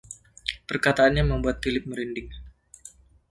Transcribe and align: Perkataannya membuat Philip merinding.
Perkataannya 0.69 1.23
membuat 1.31 1.57
Philip 1.63 1.83
merinding. 1.89 2.29